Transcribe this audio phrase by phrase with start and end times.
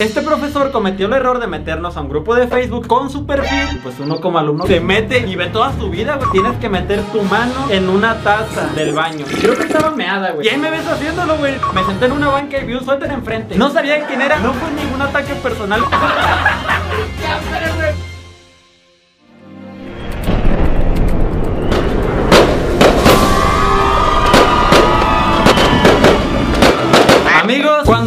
[0.00, 3.66] Este profesor cometió el error de meternos a un grupo de Facebook con su perfil.
[3.72, 6.30] Y Pues uno como alumno se mete y ve toda su vida, güey.
[6.30, 9.26] Tienes que meter tu mano en una taza del baño.
[9.40, 10.46] Creo que estaba meada, güey.
[10.46, 11.56] Y ahí me ves haciéndolo, güey.
[11.74, 13.56] Me senté en una banca y vi un suéter enfrente.
[13.56, 14.38] No sabía quién era.
[14.38, 15.80] No fue ningún ataque personal.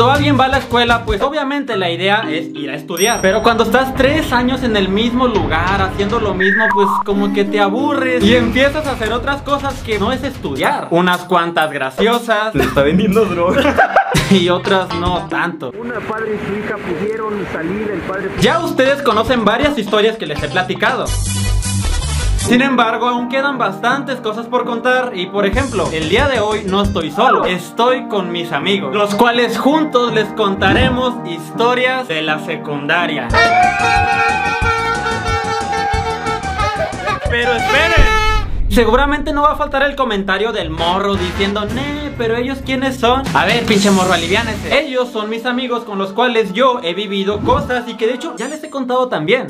[0.02, 3.20] cuando alguien va a la escuela, pues obviamente la idea es ir a estudiar.
[3.22, 7.46] Pero cuando estás tres años en el mismo lugar, haciendo lo mismo, pues como que
[7.46, 10.88] te aburres y empiezas a hacer otras cosas que no es estudiar.
[10.90, 13.76] Unas cuantas graciosas Le está vendiendo droga.
[14.32, 15.72] y otras no tanto.
[15.80, 20.26] Una padre y su hija pudieron salir, el padre Ya ustedes conocen varias historias que
[20.26, 21.06] les he platicado.
[22.42, 26.64] Sin embargo, aún quedan bastantes cosas por contar y por ejemplo, el día de hoy
[26.66, 32.40] no estoy solo, estoy con mis amigos, los cuales juntos les contaremos historias de la
[32.40, 33.28] secundaria.
[37.30, 38.22] Pero esperen.
[38.70, 43.24] Seguramente no va a faltar el comentario del morro diciendo, ne, pero ellos quiénes son.
[43.34, 44.80] A ver, pinche morro, aliviánese.
[44.80, 48.34] Ellos son mis amigos con los cuales yo he vivido cosas y que de hecho
[48.38, 49.48] ya les he contado también.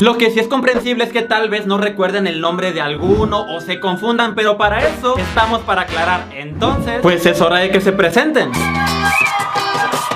[0.00, 3.46] Lo que sí es comprensible es que tal vez no recuerden el nombre de alguno
[3.54, 6.24] o se confundan, pero para eso estamos para aclarar.
[6.32, 8.50] Entonces, pues es hora de que se presenten.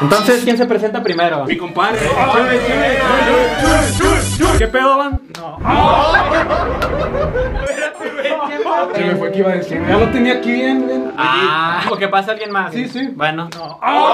[0.00, 1.44] Entonces, ¿quién se presenta primero?
[1.44, 1.98] Mi compadre.
[4.58, 5.20] ¿Qué pedo van?
[5.36, 5.58] No.
[8.94, 9.82] Se me fue que iba a decir.
[9.86, 11.12] Ya lo tenía aquí bien, bien.
[11.16, 12.72] Ah, o que pasa alguien más.
[12.72, 13.10] Sí, sí.
[13.14, 13.48] Bueno.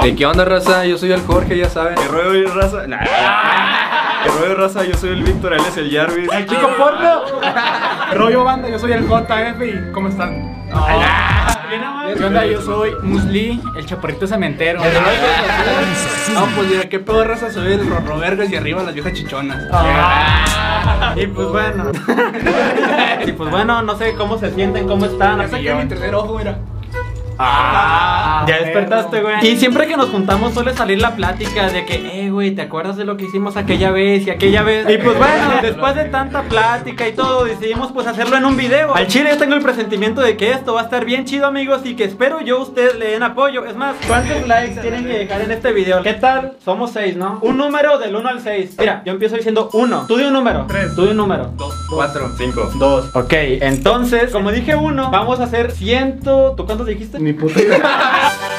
[0.03, 0.84] ¿De qué onda, raza?
[0.84, 1.95] Yo soy el Jorge, ya saben.
[1.95, 2.87] ¿Qué rollo, raza?
[2.87, 2.98] Nah.
[4.25, 4.85] ¿Qué rollo, raza?
[4.85, 6.33] Yo soy el Víctor, él es el Jarvis.
[6.33, 7.23] El chico porno.
[8.15, 8.69] rollo, banda?
[8.69, 10.65] Yo soy el JF y ¿cómo están?
[12.17, 12.47] ¿Qué onda?
[12.47, 14.80] Yo soy Musli, el chaparrito cementero.
[16.34, 17.50] No, pues mira, qué pedo, raza.
[17.50, 19.62] Soy el Rorro Vergas y arriba las viejas chichonas.
[21.17, 21.92] Y pues bueno.
[23.27, 25.39] y pues bueno, no sé cómo se sienten, cómo están.
[25.39, 26.58] Ya saqué mi tercer ojo, mira.
[27.39, 29.46] Ah, ya despertaste, güey.
[29.46, 32.96] Y siempre que nos juntamos suele salir la plática de que, eh, güey, ¿te acuerdas
[32.96, 34.89] de lo que hicimos aquella vez y aquella vez?
[34.89, 38.94] Y pues bueno, después de tanta plática y todo, decidimos pues hacerlo en un video.
[38.94, 41.80] Al chile yo tengo el presentimiento de que esto va a estar bien chido, amigos,
[41.84, 43.64] y que espero yo ustedes le den apoyo.
[43.64, 46.02] Es más, ¿cuántos likes tienen que dejar en este video?
[46.02, 46.56] ¿Qué tal?
[46.64, 47.39] Somos seis, ¿no?
[47.42, 48.77] Un número del 1 al 6.
[48.78, 50.06] Mira, yo empiezo diciendo 1.
[50.06, 50.67] Tú di un número.
[50.67, 50.94] Tres.
[50.94, 51.50] Tú di un número.
[51.90, 52.30] Cuatro.
[52.36, 52.70] Cinco.
[52.78, 53.14] Dos.
[53.14, 56.55] Ok, entonces, como dije uno, vamos a hacer ciento.
[56.56, 57.18] ¿Tú cuántos dijiste?
[57.24, 57.80] Ni puta idea.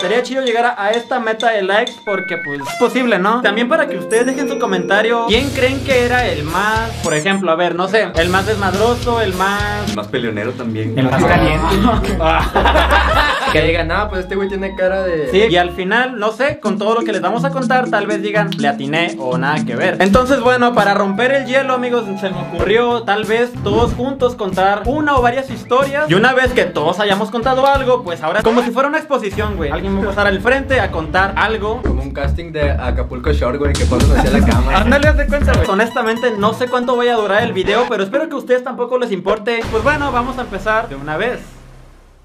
[0.00, 3.42] Sería chido llegar a, esta meta de likes porque pues es posible, ¿no?
[3.42, 7.50] También para que ustedes dejen su comentario ¿Quién creen que era el más, por ejemplo,
[7.50, 9.94] a ver, no sé El más desmadroso, el más...
[9.96, 10.96] Más peleonero también.
[10.98, 11.76] El más caliente
[13.52, 15.30] Que digan, no, pues este güey tiene cara de.
[15.30, 18.06] Sí, y al final, no sé, con todo lo que les vamos a contar, tal
[18.06, 19.96] vez digan, le atiné o nada que ver.
[20.00, 24.82] Entonces, bueno, para romper el hielo, amigos, se me ocurrió tal vez todos juntos contar
[24.84, 26.10] una o varias historias.
[26.10, 29.56] Y una vez que todos hayamos contado algo, pues ahora como si fuera una exposición,
[29.56, 29.70] güey.
[29.70, 31.82] Alguien va a pasar al frente a contar algo.
[31.82, 34.78] Como un casting de Acapulco Shore, güey, que ponen hacia la cámara.
[34.78, 35.68] Ándale, haz de cuenta, güey.
[35.68, 38.98] Honestamente, no sé cuánto voy a durar el video, pero espero que a ustedes tampoco
[38.98, 39.60] les importe.
[39.70, 41.40] Pues bueno, vamos a empezar de una vez.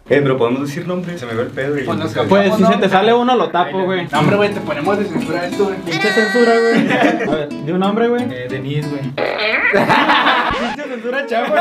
[0.10, 1.18] Eh, pero podemos decir nombre.
[1.18, 1.84] Se me ve el pedo y.
[1.84, 4.06] Pues si se te sale uno, lo tapo, güey.
[4.12, 5.78] No, hombre, güey, te ponemos de censura esto, güey.
[5.78, 6.92] Pinche censura, güey.
[6.92, 8.24] A ver, de un nombre, güey.
[8.24, 9.02] Eh, Denise, güey.
[9.14, 11.56] Pinche censura, chavo.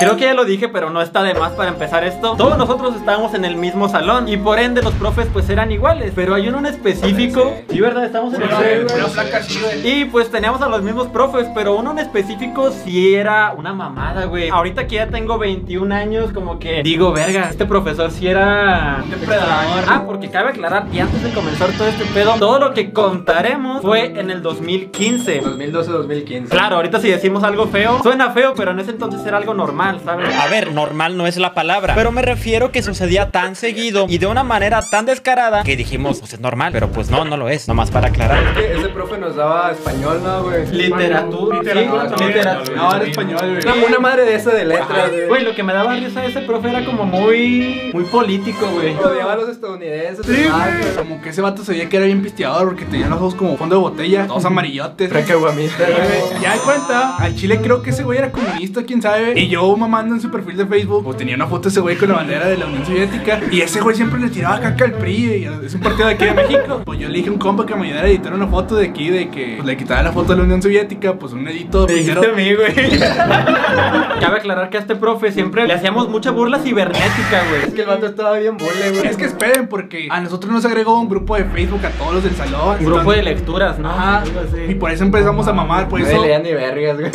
[0.00, 2.34] Creo que ya lo dije, pero no está de más para empezar esto.
[2.36, 6.12] Todos nosotros estábamos en el mismo salón y por ende los profes pues eran iguales.
[6.14, 7.54] Pero hay uno en específico.
[7.68, 8.06] Sí, ¿verdad?
[8.06, 9.86] Estamos en el.
[9.86, 14.24] Y pues teníamos a los mismos profes, pero uno en específico sí era una mamada,
[14.24, 14.48] güey.
[14.48, 19.84] Ahorita que ya tengo 21 años, como que digo, verga, este profesor sí era depredador.
[19.86, 23.82] Ah, porque cabe aclarar, y antes de comenzar todo este pedo, todo lo que contaremos
[23.82, 25.42] fue en el 2015.
[25.42, 26.48] 2012-2015.
[26.48, 29.89] Claro, ahorita si decimos algo feo, suena feo, pero en ese entonces era algo normal,
[30.04, 30.34] ¿sabes?
[30.34, 34.18] A ver, normal no es la palabra, pero me refiero que sucedía tan seguido y
[34.18, 37.48] de una manera tan descarada que dijimos, pues es normal, pero pues no, no lo
[37.48, 38.42] es, nomás para aclarar.
[38.42, 40.66] Es que ese profe nos daba español, ¿no, güey?
[40.70, 42.76] Literatura, Literatura, sí, literatura.
[42.76, 43.76] No, era español, güey.
[43.76, 45.26] Una, una madre de esa de letras, güey.
[45.26, 48.94] Güey, lo que me daba risa de ese profe era como muy, muy político, güey.
[48.94, 50.24] Odiaba a los estadounidenses.
[50.26, 50.94] Sí, ah, güey.
[50.94, 53.56] Como que ese vato se veía que era bien pisteador porque tenía los ojos como
[53.56, 55.08] fondo de botella, todos amarillotes.
[55.08, 56.42] Franca guamita, güey.
[56.42, 59.38] Ya de cuenta, al Chile creo que ese güey era comunista, quién sabe.
[59.38, 61.96] Y yo mamando en su perfil de Facebook, pues tenía una foto de ese güey
[61.96, 63.40] con la bandera de la Unión Soviética.
[63.50, 65.12] Y ese güey siempre le tiraba caca al PRI.
[65.60, 66.82] Y es un partido de aquí de México.
[66.84, 68.86] Pues yo le dije a un compa que me ayudara a editar una foto de
[68.86, 71.86] aquí, de que pues, le quitara la foto de la Unión Soviética, pues un edito
[71.86, 72.32] dijiste primero.
[72.32, 72.98] a mí, güey.
[74.20, 77.74] Cabe aclarar que a este profe siempre le hacíamos mucha burla cibernética, Es güey.
[77.74, 79.06] que el vato estaba bien bole, güey.
[79.06, 82.24] Es que esperen, porque a nosotros nos agregó un grupo de Facebook a todos los
[82.24, 82.76] del salón.
[82.80, 83.90] Un grupo de lecturas, ¿no?
[83.90, 84.22] Ajá.
[84.68, 86.20] Y por eso empezamos a mamar, por eso.
[86.22, 87.10] leía ni vergas, güey.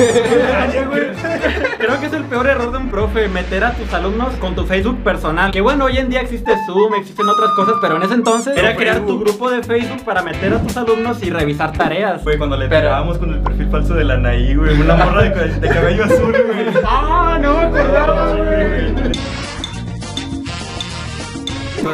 [1.77, 4.66] Creo que es el peor error de un profe, meter a tus alumnos con tu
[4.66, 5.52] Facebook personal.
[5.52, 8.75] Que bueno, hoy en día existe Zoom, existen otras cosas, pero en ese entonces era
[8.75, 12.24] crear tu grupo de Facebook para meter a tus alumnos y revisar tareas.
[12.24, 14.80] Fue cuando le pegábamos con el perfil falso de la Anaí, güey.
[14.80, 16.84] Una morra de, de cabello azul, güey.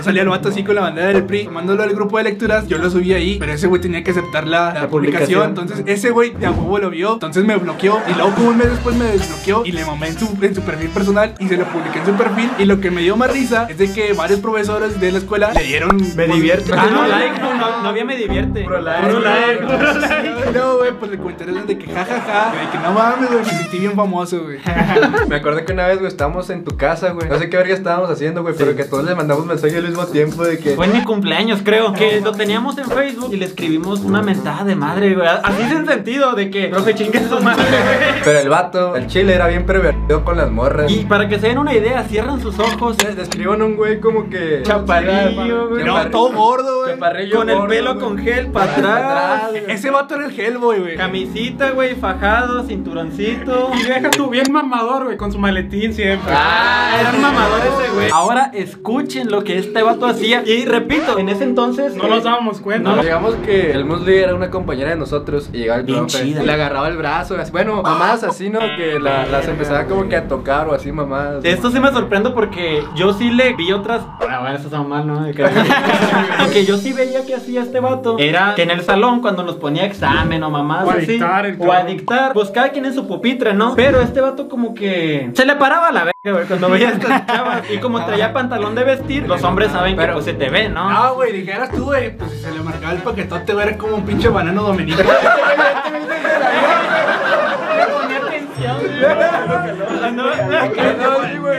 [0.01, 2.68] Cuando salía el vato así con la bandera del PRI, mandándolo al grupo de lecturas,
[2.68, 4.89] yo lo subí ahí, pero ese güey tenía que aceptar la, la La publicación.
[4.89, 5.50] publicación.
[5.50, 8.01] Entonces ese güey de a huevo lo vio, entonces me bloqueó.
[8.09, 10.62] Y luego como un mes después me desbloqueó y le mamé en su, en su
[10.63, 12.50] perfil personal y se lo publiqué en su perfil.
[12.57, 15.53] Y lo que me dio más risa es de que varios profesores de la escuela
[15.53, 15.95] le dieron...
[16.15, 16.71] Me divierte.
[16.75, 18.63] Ah, no, like, no, no, no había me divierte.
[18.63, 19.07] Puro like.
[19.07, 20.51] Puro like, puro like.
[20.57, 23.77] No, güey, pues le comentarios de que jajaja, de que no mames, güey, me sentí
[23.77, 24.57] bien famoso, güey.
[25.30, 27.30] Me acuerdo que una vez, güey, estábamos en tu casa, güey.
[27.30, 30.05] No sé qué verga estábamos haciendo, güey, pero que todos le mandamos mensaje al mismo
[30.07, 30.75] tiempo de que.
[30.75, 31.93] Fue en mi cumpleaños, creo.
[31.93, 35.27] Que lo teníamos en Facebook y le escribimos una mentada de madre, güey.
[35.27, 38.21] Así sin sentido de que, profe, chingue su madre, güey.
[38.23, 40.91] Pero el vato, el chile era bien pervertido con las morras.
[40.91, 42.97] Y para que se den una idea, cierran sus ojos.
[42.97, 44.61] Describan un güey como que.
[44.63, 45.83] Chaparrillo, güey.
[45.83, 46.93] No, todo gordo, güey.
[46.93, 48.05] Chaparrillo Con el pelo güey.
[48.05, 49.43] con gel para atrás.
[49.43, 50.97] atrás, Ese vato era el Hellboy, güey.
[50.97, 53.71] Camisita, güey, fajado, cinturoncito.
[53.79, 56.33] Y deja tú bien mamador, güey, con su maletín siempre.
[56.35, 58.09] Ah, era un mamador ese, güey.
[58.11, 60.44] Ahora escuchen lo que este vato hacía.
[60.45, 61.95] Y repito, en ese entonces.
[61.95, 62.95] No eh, nos dábamos cuenta.
[62.95, 66.24] No, Digamos que el Musli era una compañera de nosotros y llegaba el Bien profe.
[66.24, 66.44] chida.
[66.44, 68.60] Le agarraba el brazo, así, bueno, mamás así, ¿no?
[68.60, 71.44] Que la- las empezaba como que a tocar o así, mamás.
[71.44, 74.01] Esto sí me sorprende porque yo sí le vi otras.
[74.28, 75.25] Ah, bueno, eso está mal, ¿no?
[75.31, 75.44] Que...
[75.44, 79.44] Lo que yo sí veía que hacía este vato era que en el salón, cuando
[79.44, 82.69] nos ponía examen o mamás O a así, dictar el o a dictar, pues cada
[82.69, 83.75] quien en su pupitre, ¿no?
[83.75, 87.25] Pero este vato, como que se le paraba la verga, güey, cuando veía a estas
[87.27, 87.69] chavas.
[87.69, 90.88] Y como traía pantalón de vestir, los hombres saben que pues se te ve, ¿no?
[90.88, 93.95] Ah, güey, dijeras tú, güey, pues si se le marcaba el paquetote, güey, era como
[93.95, 95.01] un pinche banano dominico.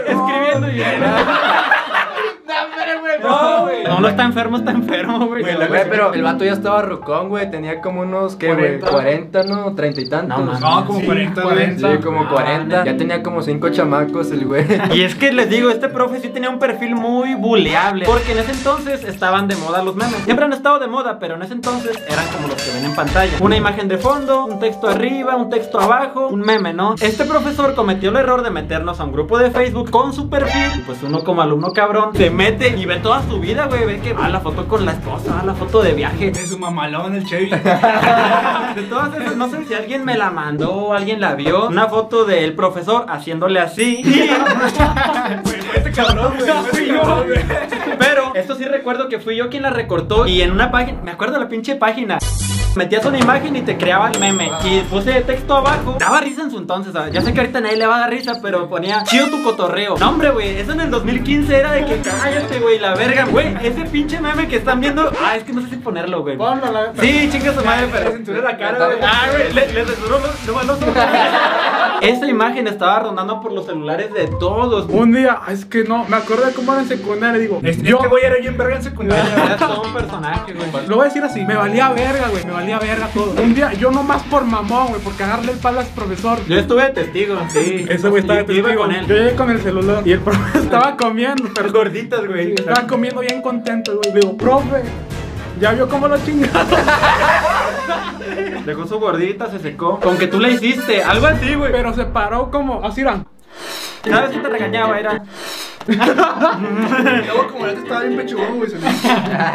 [0.06, 0.82] Escribiendo y
[3.94, 5.42] No, no está enfermo, está enfermo, güey.
[5.42, 5.56] Güey,
[5.90, 7.50] pero el vato ya estaba rucón, güey.
[7.50, 8.80] Tenía como unos, ¿qué, güey?
[8.80, 9.74] 40, ¿no?
[9.74, 10.60] 30 y tantos.
[10.60, 10.60] No.
[10.80, 11.54] No, como Sí, 40, güey.
[11.54, 11.92] 40.
[11.92, 12.80] Sí, como 40.
[12.80, 14.64] Ah, Ya tenía como 5 chamacos el güey.
[14.92, 18.04] Y es que les digo, este profe sí tenía un perfil muy buleable.
[18.06, 20.16] Porque en ese entonces estaban de moda los memes.
[20.24, 22.94] Siempre han estado de moda, pero en ese entonces eran como los que ven en
[22.94, 23.32] pantalla.
[23.40, 26.94] Una imagen de fondo, un texto arriba, un texto abajo, un meme, ¿no?
[27.00, 30.70] Este profesor cometió el error de meternos a un grupo de Facebook con su perfil.
[30.76, 33.81] Y pues uno como alumno cabrón se mete y ve toda su vida, güey.
[33.86, 36.28] Ve que va la foto con la esposa, va la foto de viaje.
[36.30, 37.50] Es su mamalón, el Chevy.
[38.76, 41.66] De todas esas, no sé si alguien me la mandó o alguien la vio.
[41.66, 44.02] Una foto del profesor haciéndole así.
[45.74, 46.50] Este cabrón, güey.
[47.98, 51.10] Pero esto sí recuerdo que fui yo quien la recortó y en una página, me
[51.10, 52.18] acuerdo de la pinche página.
[52.74, 54.50] Metías una imagen y te creaba el meme.
[54.64, 55.96] Y puse texto abajo.
[55.98, 56.92] Daba risa en su entonces.
[56.92, 57.12] ¿sabes?
[57.12, 59.96] Ya sé que ahorita nadie le va a dar risa, pero ponía chido tu cotorreo.
[59.98, 60.58] No, hombre, güey.
[60.58, 62.78] Eso en el 2015 era de que cállate, güey.
[62.78, 63.54] La verga, güey.
[63.62, 65.10] Ese pinche meme que están viendo.
[65.22, 66.36] Ah, es que no sé si ponerlo, güey.
[66.36, 68.10] Ponlo, la- Sí, chinga su madre, pero.
[68.12, 68.98] Censuré la cara, güey.
[69.02, 70.94] Ah, güey, le, le censuró nomás los ojos.
[72.02, 74.86] Esa imagen estaba rondando por los celulares de todos.
[74.88, 77.98] Un día, es que no, me acuerdo de cómo era en secundaria, digo, Este yo,
[77.98, 79.24] este güey era bien verga en secundaria.
[79.46, 80.88] Era todo un personaje, güey.
[80.88, 83.40] lo voy a decir así, me valía verga, güey, me valía verga todo.
[83.40, 86.40] Un día, yo nomás por mamón, güey, por cagarle el palo al profesor.
[86.48, 87.86] Yo estuve de testigo, sí.
[87.88, 88.74] Ese güey estaba de testigo.
[88.74, 89.06] con él.
[89.06, 92.54] Yo llegué con el celular y el profe estaba comiendo, pero gorditas, güey.
[92.54, 94.12] estaba comiendo bien contento, güey.
[94.12, 94.82] Le digo, profe,
[95.60, 96.66] ¿ya vio cómo lo chingaron?
[98.64, 100.00] Dejó su gordita, se secó.
[100.00, 101.72] Con que tú la hiciste, algo así, güey.
[101.72, 103.24] Pero se paró como, así era.
[104.02, 105.22] Cada vez que te regañaba era.
[105.88, 108.70] Luego, como ya te estaba bien pechugón, güey.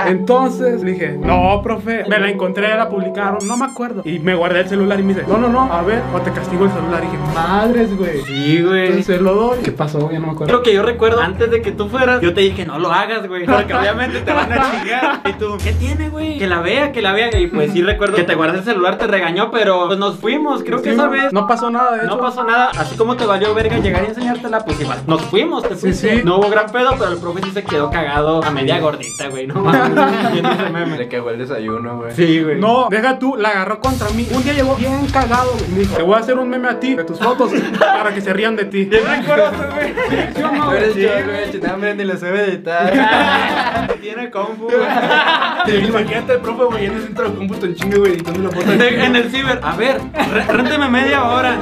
[0.08, 4.02] Entonces le dije, no, profe, me la encontré, la publicaron, no me acuerdo.
[4.06, 6.32] Y me guardé el celular y me dice, no, no, no, a ver, o te
[6.32, 7.04] castigo el celular.
[7.04, 8.22] Y dije, madres, güey.
[8.24, 8.88] Sí, güey.
[8.88, 9.60] Entonces lo doy.
[9.64, 10.10] ¿Qué pasó?
[10.12, 10.54] Ya no me acuerdo.
[10.54, 13.28] Lo que yo recuerdo, antes de que tú fueras, yo te dije, no lo hagas,
[13.28, 13.46] güey.
[13.58, 15.22] Porque obviamente te van a chingar.
[15.26, 16.38] Y tú, ¿qué tiene, güey?
[16.38, 17.38] Que la vea, que la vea.
[17.40, 20.64] Y pues sí recuerdo que te guardé el celular, te regañó, pero pues nos fuimos.
[20.64, 22.16] Creo que esa vez No pasó nada, de hecho.
[22.16, 22.72] no pasó nada.
[22.78, 25.00] Así como te valió verga llegar y enseñártela, pues igual.
[25.08, 25.94] Nos fuimos, te fuiste.
[25.94, 26.17] sí.
[26.17, 26.17] Sí.
[26.24, 29.48] No hubo gran pedo, pero el profe sí se quedó cagado a media gordita, güey.
[29.48, 30.98] No mames.
[30.98, 32.14] Le cagó el desayuno, güey.
[32.14, 32.60] Sí, güey.
[32.60, 34.28] No, deja tú, la agarró contra mí.
[34.32, 35.68] Un día llegó bien cagado, güey.
[35.72, 38.22] Me dijo, te voy a hacer un meme a ti, de tus fotos, para que
[38.22, 38.86] se rían de ti.
[38.98, 39.94] Bien recuerdo, güey.
[40.36, 40.94] ¿Sí o no, Tú güey?
[41.02, 41.24] yo, güey.
[41.24, 41.52] güey.
[41.52, 42.92] Chinambre, ni lo sabe editar.
[44.02, 44.70] Tiene compu,
[45.68, 48.72] Imagínate el profe, güey, en el centro de cómputo en chingue, güey, editando la foto.
[48.72, 49.60] En el ciber.
[49.64, 50.00] A ver,
[50.50, 51.58] rénteme media hora.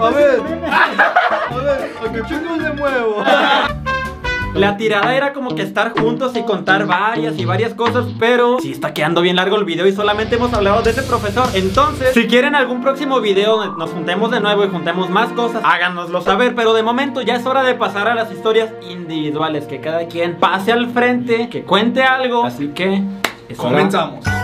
[0.00, 0.40] A ver.
[0.40, 3.24] A ver, ¿a qué chingos le muevo?
[4.54, 8.72] La tirada era como que estar juntos y contar varias y varias cosas, pero sí
[8.72, 11.46] está quedando bien largo el video y solamente hemos hablado de ese profesor.
[11.54, 15.62] Entonces, si quieren algún próximo video donde nos juntemos de nuevo y juntemos más cosas,
[15.64, 16.54] háganoslo saber.
[16.54, 20.36] Pero de momento ya es hora de pasar a las historias individuales, que cada quien
[20.36, 22.44] pase al frente, que cuente algo.
[22.44, 23.02] Así que
[23.48, 23.70] es hora.
[23.70, 24.41] Comenzamos.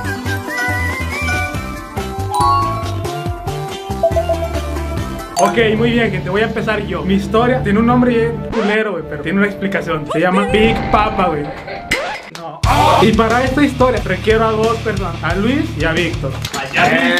[5.41, 7.03] Ok, muy bien, gente, voy a empezar yo.
[7.03, 10.05] Mi historia tiene un nombre bien culero, güey, pero tiene una explicación.
[10.13, 11.45] Se llama Big Papa, güey.
[12.37, 12.61] No.
[13.03, 16.33] Y para esta historia requiero a dos personas, a Luis y a Víctor.
[16.75, 17.15] Eh,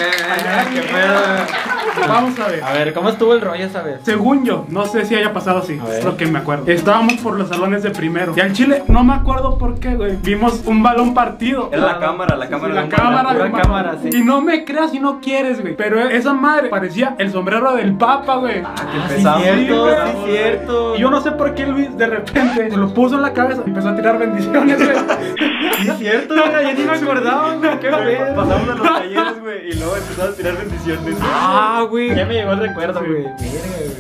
[0.75, 1.78] qué pedo.
[2.07, 2.65] Vamos a ver.
[2.65, 4.01] A ver, ¿cómo estuvo el rollo esa vez?
[4.03, 6.65] Según yo, no sé si haya pasado así, es lo que me acuerdo.
[6.71, 8.33] Estábamos por los salones de primero.
[8.37, 10.17] Y al chile, no me acuerdo por qué, güey.
[10.17, 11.71] Vimos un balón partido.
[11.73, 12.75] Era la cámara, la cámara.
[12.75, 14.11] la cámara, un cámara, sí.
[14.13, 15.77] Y no me creas si no quieres, güey.
[15.77, 18.63] Pero esa madre parecía el sombrero del Papa, güey.
[18.65, 19.43] Ah, sí, empezamos.
[19.43, 19.95] cierto, güey.
[19.97, 20.97] sí, cierto.
[20.97, 23.63] Y yo no sé por qué Luis de repente se lo puso en la cabeza
[23.65, 24.97] y empezó a tirar bendiciones, güey.
[25.79, 27.89] Sí, cierto, güey, yo ni me acordaba, güey, qué.
[27.89, 31.17] Pasamos a los talleres, güey, y luego empezamos a tirar bendiciones.
[31.23, 32.15] Ah, güey.
[32.15, 33.27] Ya me llegó el recuerdo, güey.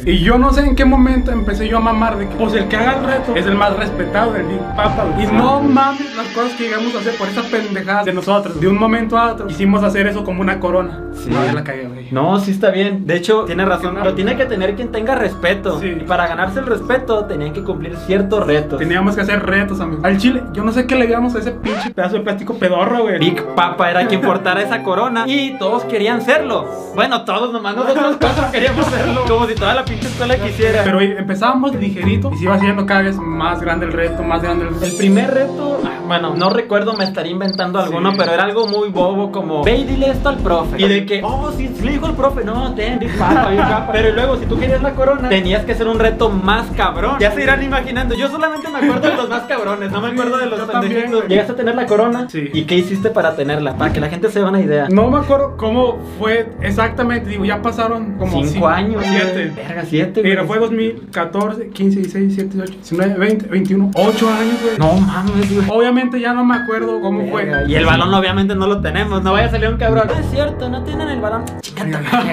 [0.04, 2.68] Y yo no sé en qué momento empecé yo a mamar de que, pues el
[2.68, 5.26] que haga el reto es el más respetado del Big Papa, güey.
[5.26, 8.60] Y no mames las cosas que llegamos a hacer por esas pendejadas de nosotros.
[8.60, 11.02] De un momento a otro, hicimos hacer eso como una corona.
[11.12, 11.30] Sí.
[11.30, 12.08] No, ya la cagué, güey.
[12.10, 13.06] No, sí está bien.
[13.06, 13.98] De hecho, tiene razón.
[14.02, 15.80] Lo tiene que tener quien tenga respeto.
[15.80, 15.98] Sí.
[16.00, 18.78] Y para ganarse el respeto, tenían que cumplir ciertos retos.
[18.78, 20.00] Teníamos que hacer retos, amigo.
[20.04, 23.02] Al chile, yo no sé qué le digamos a ese pinche pedazo de plástico pedorro,
[23.02, 23.18] güey.
[23.18, 26.66] Big Papa era quien portara esa corona y todos querían serlo.
[26.94, 29.24] Bueno, todos nomás nosotros cuatro queríamos serlo.
[29.26, 30.82] Como si toda la pinche escuela quisiera.
[30.84, 34.66] Pero empezábamos ligerito y se iba haciendo cada vez más grande el reto, más grande
[34.66, 34.86] el reto.
[34.86, 38.88] El primer reto, ah, bueno, no recuerdo, me estaría inventando alguno, pero era algo muy
[38.88, 40.80] bobo como, ve y dile esto al profe.
[40.80, 43.88] Y de que, oh, sí, sí le dijo el profe, no, ten, Papa.
[43.92, 47.16] Pero luego, si tú querías la corona, tenías que hacer un reto más cabrón.
[47.20, 50.38] Ya se irán imaginando, yo solamente me acuerdo de los más cabrones, no me acuerdo
[50.38, 51.28] de los pendejitos.
[51.28, 52.28] ¿Llegaste a tener la corona?
[52.28, 52.50] Sí.
[52.52, 53.76] ¿Y qué hiciste para tenerla?
[53.76, 54.86] Para que la gente se dé una idea.
[54.90, 59.50] No me acuerdo cómo fue exactamente, digo, ya pasaron como Cinco cinco- años, siete.
[59.54, 59.66] güey.
[59.66, 60.58] Verga, siete, Mira, güey.
[60.58, 64.78] fue 2014, 15, 16, 17, 18, 19, 20, 21, 8 años, güey.
[64.78, 65.66] No mames, güey.
[65.70, 67.70] Obviamente ya no me acuerdo cómo Verga, fue.
[67.70, 70.04] Y el balón obviamente no lo tenemos, no vaya a salir un cabrón.
[70.08, 71.44] No es cierto, no tienen el balón.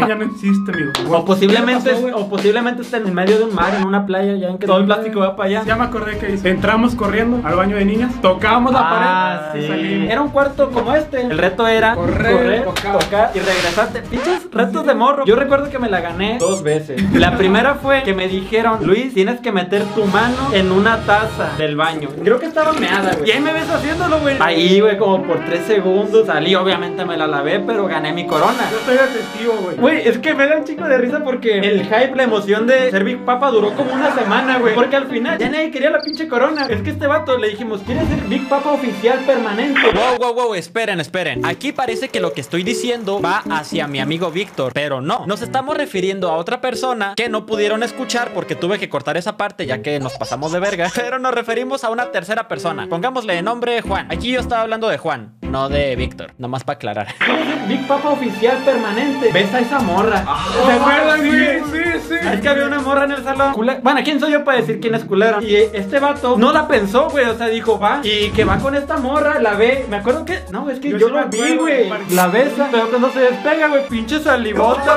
[0.08, 0.92] Ya no existe, amigo.
[1.18, 4.06] O posiblemente, ¿Qué pasó, o posiblemente está en el medio de un mar, en una
[4.06, 5.64] playa, ya en que todo el plástico va para allá.
[5.66, 6.50] Ya me acordé que hice.
[6.50, 9.68] Entramos corriendo al baño de niñas, tocábamos la Ah, pared y sí.
[9.70, 10.10] salimos.
[10.12, 11.22] Era un cuarto como este.
[11.22, 12.98] El reto era Correr, correr, tocar.
[13.00, 14.02] tocar y regresarte.
[14.02, 15.15] Pinches retos de morro.
[15.26, 17.02] Yo recuerdo que me la gané dos veces.
[17.14, 21.54] La primera fue que me dijeron, Luis, tienes que meter tu mano en una taza
[21.58, 22.10] del baño.
[22.24, 23.30] Creo que estaba meada, güey.
[23.30, 24.36] Y ahí me ves haciéndolo, güey.
[24.40, 26.28] Ahí, güey, como por tres segundos.
[26.28, 28.70] Salí, obviamente me la lavé, pero gané mi corona.
[28.72, 29.78] Yo estoy de testigo, güey.
[29.78, 32.92] Güey, es que me da un chico de risa porque el hype, la emoción de
[32.92, 34.74] ser Big Papa duró como una semana, güey.
[34.76, 36.66] Porque al final ya nadie quería la pinche corona.
[36.70, 39.80] Es que este vato le dijimos, ¿quieres ser Big Papa oficial permanente?
[39.94, 41.46] Wow, wow, wow, esperen, esperen.
[41.46, 45.05] Aquí parece que lo que estoy diciendo va hacia mi amigo Víctor, pero no.
[45.06, 49.38] Nos estamos refiriendo a otra persona que no pudieron escuchar porque tuve que cortar esa
[49.38, 50.90] parte ya que nos pasamos de verga.
[50.96, 52.88] Pero nos referimos a una tercera persona.
[52.90, 54.08] Pongámosle de nombre Juan.
[54.12, 56.34] Aquí yo estaba hablando de Juan, no de Víctor.
[56.38, 57.08] Nomás para aclarar.
[57.26, 59.32] ¿Quieres ser Big Papa oficial permanente?
[59.32, 60.26] Ves a esa morra.
[60.66, 61.60] ¿Te acuerdas, sí, güey?
[61.60, 62.16] Sí, sí.
[62.34, 63.54] Es que había una morra en el salón.
[63.54, 65.42] Cule- Bueno, ¿quién soy yo para decir quién es culera?
[65.42, 67.26] Y este vato no la pensó, güey.
[67.26, 68.02] O sea, dijo, va.
[68.04, 69.86] Y que va con esta morra, la ve.
[69.90, 70.40] Me acuerdo que.
[70.52, 71.90] No, es que yo, Yo sí lo me vi, güey.
[72.12, 72.68] La besa.
[72.72, 74.95] Pero cuando se despega, güey, pinche salivota.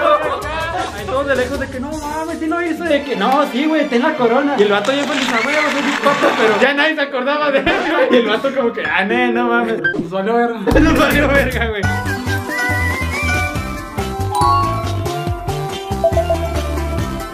[1.06, 2.84] Todos de lejos de que no mames, sí lo hizo.
[2.84, 4.56] De que no, sí, güey, ten la corona.
[4.58, 7.58] Y el vato ya feliz, a ser Big Papa, pero ya nadie se acordaba de
[7.60, 8.08] él, güey.
[8.10, 9.80] Y el vato, como que, ah, ne, no mames.
[9.92, 10.58] Pues valió verga.
[10.80, 11.82] Nos valió verga, güey.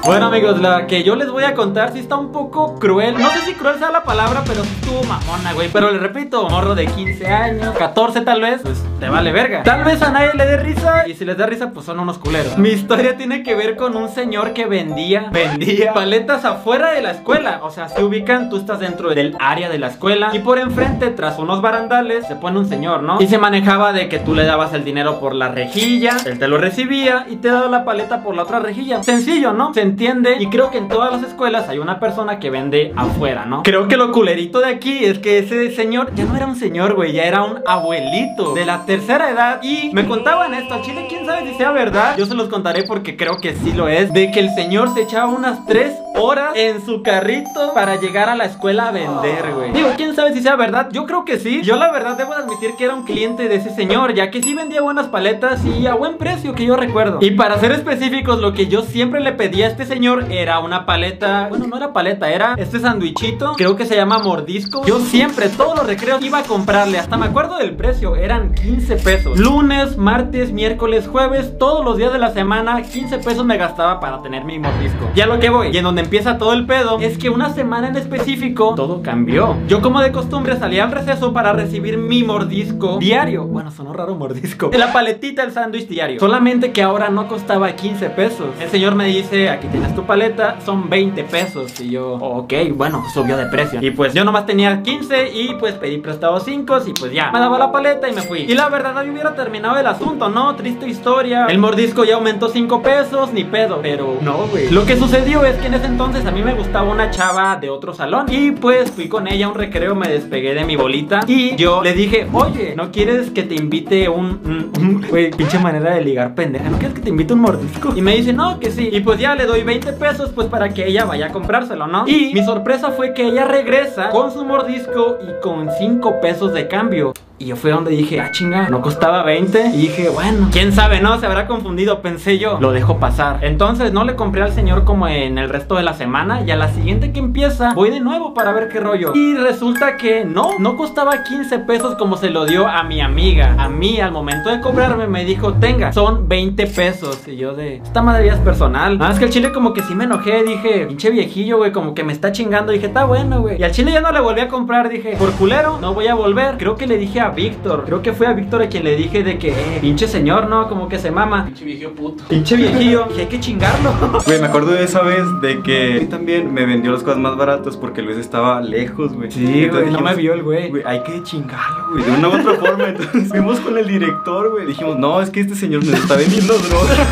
[0.07, 3.15] Bueno amigos, la que yo les voy a contar sí está un poco cruel.
[3.15, 5.71] No sé si cruel sea la palabra, pero sí estuvo mamona, güey.
[5.73, 9.63] Pero les repito, morro de 15 años, 14 tal vez, pues te vale verga.
[9.63, 12.19] Tal vez a nadie le dé risa y si les da risa pues son unos
[12.19, 12.59] culeros.
[12.59, 17.13] Mi historia tiene que ver con un señor que vendía, vendía paletas afuera de la
[17.13, 17.61] escuela.
[17.63, 21.11] O sea, se ubican, tú estás dentro del área de la escuela Y por enfrente,
[21.13, 23.23] tras unos barandales, se pone un señor, ¿no?
[23.23, 26.47] Y se manejaba de que tú le dabas el dinero por la rejilla Él te
[26.47, 29.03] lo recibía y te daba la paleta por la otra rejilla.
[29.03, 29.73] Sencillo, ¿no?
[29.73, 33.47] Sencillo entiende y creo que en todas las escuelas hay una persona que vende afuera,
[33.47, 33.63] ¿no?
[33.63, 36.95] Creo que lo culerito de aquí es que ese señor ya no era un señor,
[36.95, 41.07] güey, ya era un abuelito de la tercera edad y me contaban esto, al chile
[41.09, 44.13] quién sabe si sea verdad, yo se los contaré porque creo que sí lo es,
[44.13, 48.35] de que el señor se echaba unas tres horas en su carrito para llegar a
[48.35, 49.73] la escuela a vender, güey.
[49.73, 51.63] Digo, quién sabe si sea verdad, yo creo que sí.
[51.63, 54.55] Yo la verdad debo admitir que era un cliente de ese señor, ya que sí
[54.55, 57.19] vendía buenas paletas y a buen precio que yo recuerdo.
[57.21, 60.87] Y para ser específicos, lo que yo siempre le pedía a este señor era una
[60.87, 64.85] paleta, bueno, no era paleta, era este sandwichito, creo que se llama mordisco.
[64.87, 68.97] Yo siempre, todos los recreos iba a comprarle, hasta me acuerdo del precio, eran 15
[68.97, 69.39] pesos.
[69.39, 74.23] Lunes, martes, miércoles, jueves, todos los días de la semana, 15 pesos me gastaba para
[74.23, 75.11] tener mi mordisco.
[75.15, 77.89] Ya lo que voy, y en donde empieza todo el pedo, es que una semana
[77.89, 79.57] en específico, todo cambió.
[79.69, 83.45] Yo como de costumbre salía al receso para recibir mi mordisco diario.
[83.47, 84.71] Bueno, sonó raro mordisco.
[84.77, 86.21] La paletita, el sándwich diario.
[86.21, 88.49] Solamente que ahora no costaba 15 pesos.
[88.61, 91.81] El señor me dice, aquí tienes tu paleta, son 20 pesos.
[91.81, 93.81] Y yo, ok, bueno, subió de precio.
[93.83, 97.33] Y pues yo nomás tenía 15 y pues pedí prestado 5 y pues ya.
[97.33, 98.43] Me daba la paleta y me fui.
[98.43, 100.55] Y la verdad, ahí hubiera terminado el asunto, ¿no?
[100.55, 101.47] Triste historia.
[101.49, 103.81] El mordisco ya aumentó 5 pesos, ni pedo.
[103.83, 104.71] Pero no, güey.
[104.71, 107.69] Lo que sucedió es que en ese entonces a mí me gustaba una chava de
[107.69, 108.27] otro salón.
[108.29, 111.21] Y pues fui con ella a un recreo, me despegué de mi bolita.
[111.27, 115.05] Y yo le dije, oye, ¿no quieres que te invite un...
[115.11, 116.71] Güey, pinche manera de ligar pendeja.
[116.71, 117.93] ¿No quieres que te invite un mordisco?
[117.97, 118.89] Y me dice, no, que sí.
[118.93, 122.07] Y pues ya le doy 20 pesos pues para que ella vaya a comprárselo, ¿no?
[122.07, 126.69] Y mi sorpresa fue que ella regresa con su mordisco y con 5 pesos de
[126.69, 127.13] cambio.
[127.45, 129.73] Y yo fue donde dije, ah, chinga, no costaba 20.
[129.75, 132.57] Y dije, bueno, quién sabe, no, se habrá confundido, pensé yo.
[132.59, 133.45] Lo dejo pasar.
[133.45, 136.41] Entonces no le compré al señor como en el resto de la semana.
[136.41, 139.13] Y a la siguiente que empieza, voy de nuevo para ver qué rollo.
[139.15, 143.57] Y resulta que no, no costaba 15 pesos como se lo dio a mi amiga.
[143.59, 147.29] A mí, al momento de cobrarme, me dijo, tenga, son 20 pesos.
[147.29, 148.97] Y yo de, esta madre es personal.
[148.97, 150.45] Nada más que el chile como que sí me enojé.
[150.45, 152.73] Dije, pinche viejillo, güey, como que me está chingando.
[152.73, 153.61] Dije, está bueno, güey.
[153.61, 154.89] Y al chile ya no le volví a comprar.
[154.89, 156.57] Dije, por culero, no voy a volver.
[156.57, 157.85] Creo que le dije a Víctor.
[157.87, 160.69] Creo que fue a Víctor a quien le dije de que, eh, pinche señor, ¿no?
[160.69, 161.45] Como que se mama.
[161.47, 162.25] Pinche viejo puto.
[162.29, 163.09] Pinche viejillo.
[163.17, 163.93] Y hay que chingarlo.
[164.27, 167.19] Güey, me acuerdo de esa vez de que a mí también me vendió las cosas
[167.19, 169.31] más baratas porque Luis estaba lejos, güey.
[169.31, 170.71] Sí, güey, no me vio el güey.
[170.71, 172.89] Güey, hay que chingarlo, güey, de una u otra forma.
[172.89, 174.67] Entonces fuimos con el director, güey.
[174.67, 176.95] Dijimos, no, es que este señor nos está vendiendo droga.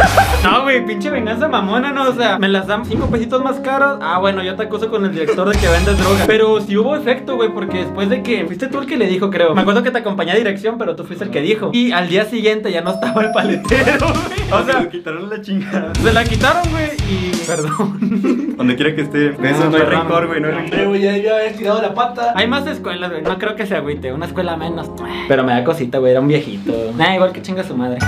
[0.42, 2.08] No, güey, pinche venganza mamona, ¿no?
[2.08, 3.98] O sea, me las dan cinco pesitos más caros.
[4.02, 6.24] Ah, bueno, yo te acuso con el director de que vendes droga.
[6.26, 9.30] Pero sí hubo efecto, güey, porque después de que fuiste tú el que le dijo,
[9.30, 9.54] creo.
[9.54, 11.70] Me acuerdo que te acompañé a dirección, pero tú fuiste el que dijo.
[11.72, 14.52] Y al día siguiente ya no estaba el paletero, güey.
[14.62, 15.92] O sea, le quitaron la chingada.
[15.94, 18.56] se la quitaron, güey, y perdón.
[18.56, 19.28] Donde quiera que esté.
[19.30, 20.00] Eso no hay perdón.
[20.02, 20.88] rencor, güey, no hay rencor.
[20.88, 22.32] Güey, ya, ya había tirado la pata.
[22.36, 23.22] Hay más escuelas, güey.
[23.22, 24.12] No creo que se agüite.
[24.12, 24.90] Una escuela menos.
[25.28, 26.12] Pero me da cosita, güey.
[26.12, 26.72] Era un viejito.
[26.96, 27.98] Nah, igual que chinga su madre.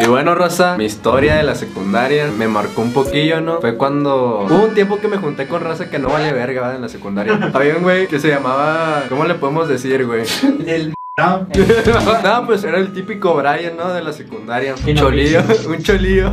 [0.00, 3.60] Y bueno, Rosa, mi historia de la secundaria me marcó un poquillo, ¿no?
[3.60, 6.76] Fue cuando hubo un tiempo que me junté con Rosa que no vale verga, ¿verdad?
[6.76, 7.50] En la secundaria.
[7.54, 9.04] Había un güey que se llamaba.
[9.08, 10.22] ¿Cómo le podemos decir, güey?
[10.66, 10.94] El
[12.22, 13.92] no, pues era el típico Brian, ¿no?
[13.92, 14.76] De la secundaria.
[14.86, 16.32] Un cholillo, un cholillo.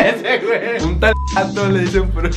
[0.00, 0.82] Ese, güey.
[0.84, 1.14] Un tal
[1.72, 2.28] le dicen por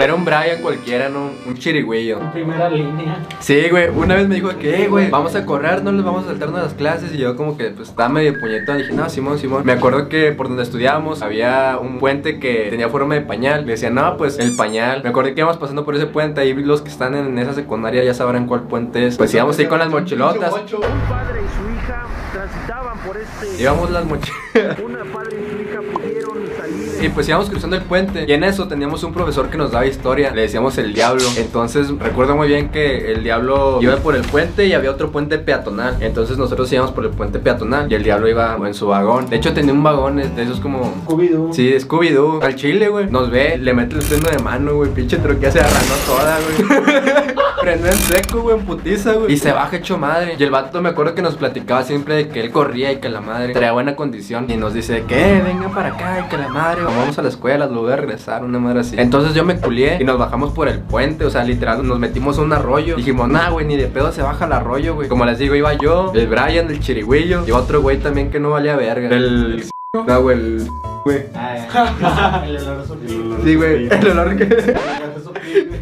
[0.00, 1.30] Era un Brian cualquiera, ¿no?
[1.46, 2.20] Un chirigüillo.
[2.32, 3.18] Primera línea.
[3.40, 6.24] Sí, güey, una vez me dijo que, "Eh, güey, vamos a correr, no les vamos
[6.24, 7.12] a saltarnos las clases.
[7.12, 8.78] Y yo, como que, pues, estaba medio puñetón.
[8.78, 9.62] Dije, no, Simón, Simón.
[9.64, 13.64] Me acuerdo que por donde estudiábamos había un puente que tenía forma de pañal.
[13.64, 15.02] Me decían, no, pues, el pañal.
[15.02, 16.40] Me acordé que íbamos pasando por ese puente.
[16.40, 19.16] Ahí los que están en esa secundaria ya sabrán cuál puente es.
[19.16, 20.52] Pues íbamos ahí con las mochilotas.
[20.52, 23.62] Un padre y su hija transitaban por este.
[23.62, 24.78] Íbamos las mochilas.
[24.84, 26.23] Una padre y su hija pudieron.
[27.04, 28.24] Y pues íbamos cruzando el puente.
[28.26, 30.30] Y en eso teníamos un profesor que nos daba historia.
[30.30, 31.22] Le decíamos el diablo.
[31.36, 35.36] Entonces recuerdo muy bien que el diablo iba por el puente y había otro puente
[35.36, 35.98] peatonal.
[36.00, 39.28] Entonces nosotros íbamos por el puente peatonal y el diablo iba en su vagón.
[39.28, 40.94] De hecho tenía un vagón de esos como...
[41.04, 41.52] Scooby-Doo.
[41.52, 42.42] Sí, Scooby-Doo.
[42.42, 43.10] Al chile, güey.
[43.10, 44.90] Nos ve, le mete el freno de mano, güey.
[44.90, 47.34] Pinche troquea se arranó toda, güey.
[47.64, 49.32] Frenó en seco, güey, en putiza, güey.
[49.32, 50.36] Y se baja hecho madre.
[50.38, 53.08] Y el vato me acuerdo que nos platicaba siempre de que él corría y que
[53.08, 54.44] la madre traía buena condición.
[54.50, 57.64] Y nos dice que venga para acá y que la madre, vamos a la escuela,
[57.64, 58.96] lo voy a regresar, una madre así.
[58.98, 61.24] Entonces yo me culié y nos bajamos por el puente.
[61.24, 62.96] O sea, literal, nos metimos a un arroyo.
[62.96, 65.08] Dijimos, nah, güey, ni de pedo se baja el arroyo, güey.
[65.08, 67.44] Como les digo, iba yo, el Brian, el chirigüillo.
[67.46, 69.08] Y otro güey también que no valía verga.
[69.08, 69.64] El.
[69.94, 70.68] No, güey, el.
[71.04, 71.22] güey.
[72.44, 72.98] El oloroso
[73.42, 73.88] Sí, güey.
[73.88, 74.74] El olor que.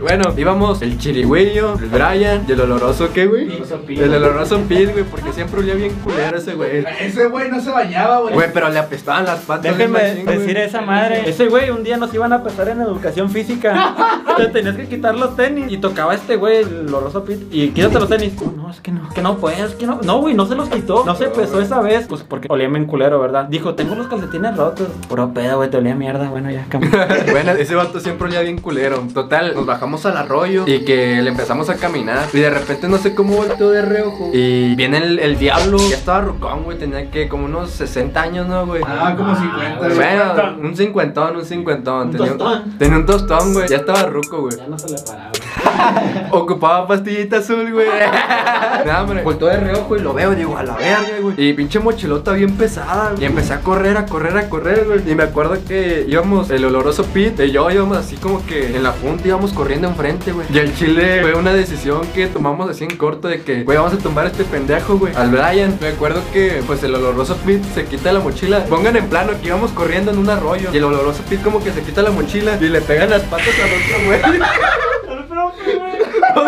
[0.00, 3.48] Bueno, íbamos el chirigüillo, el Brian y el oloroso, ¿qué, güey?
[3.88, 6.84] El oloroso Pete, güey, porque siempre olía bien culero ese güey.
[7.00, 8.34] Ese güey no se bañaba, güey.
[8.34, 9.62] Güey, pero le apestaban las patas.
[9.62, 11.28] Déjenme machín, decir esa madre.
[11.28, 14.22] Ese güey un día nos iban a pesar en educación física.
[14.36, 15.70] Te tenías que quitar los tenis.
[15.70, 17.40] Y tocaba este güey, el oloroso pit.
[17.50, 18.34] Y quítate los tenis.
[18.40, 20.00] No, no, es que no, que no puedes, que no.
[20.02, 21.04] No, güey, no se los quitó.
[21.04, 22.06] No se pesó esa vez.
[22.08, 23.44] Pues porque olía bien culero, ¿verdad?
[23.44, 24.88] Dijo, tengo los calcetines rotos.
[25.08, 26.28] Puro pedo, güey, te olía mierda.
[26.28, 27.08] Bueno, ya, cambia.
[27.32, 29.04] Bueno, ese vato siempre olía bien culero.
[29.14, 32.26] Total, nos bajamos al arroyo y que le empezamos a caminar.
[32.32, 34.30] Y de repente no sé cómo volteó de reojo.
[34.32, 35.78] Y viene el, el diablo.
[35.88, 36.78] Ya estaba rucón, güey.
[36.78, 38.82] Tenía que como unos 60 años, ¿no, güey?
[38.86, 39.94] Ah, como 50, güey.
[39.94, 42.08] Bueno, un cincuentón, un cincuentón.
[42.08, 42.78] Un tenía, tostón.
[42.78, 43.68] tenía un tostón, güey.
[43.68, 44.56] Ya estaba ruco, güey.
[44.56, 45.31] Ya no se le paraba.
[46.30, 47.86] Ocupaba pastillita azul, güey.
[48.86, 49.22] Nada, hombre.
[49.22, 51.34] Voltó de reojo y lo veo, digo, a la verga, güey.
[51.36, 53.10] Y pinche mochilota bien pesada.
[53.10, 53.22] güey.
[53.22, 55.10] Y empecé a correr, a correr, a correr, güey.
[55.10, 58.82] Y me acuerdo que íbamos, el oloroso Pete y yo íbamos así como que en
[58.82, 60.46] la punta íbamos corriendo enfrente, güey.
[60.52, 63.92] Y el chile fue una decisión que tomamos así en corto de que, güey, vamos
[63.94, 65.14] a tumbar a este pendejo, güey.
[65.14, 65.76] Al Brian.
[65.80, 68.64] Me acuerdo que, pues, el oloroso Pete se quita la mochila.
[68.64, 70.70] Pongan en plano que íbamos corriendo en un arroyo.
[70.72, 73.48] Y el oloroso Pete como que se quita la mochila y le pegan las patas
[73.48, 74.40] al otro, güey.